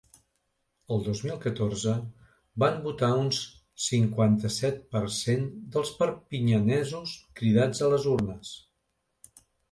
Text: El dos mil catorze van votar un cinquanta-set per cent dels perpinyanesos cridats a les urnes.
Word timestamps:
El 0.93 1.01
dos 1.07 1.19
mil 1.23 1.35
catorze 1.41 1.91
van 2.63 2.79
votar 2.85 3.09
un 3.23 3.27
cinquanta-set 3.87 4.79
per 4.95 5.01
cent 5.17 5.45
dels 5.75 5.91
perpinyanesos 5.99 7.13
cridats 7.41 7.83
a 7.89 7.91
les 7.93 8.09
urnes. 8.15 8.55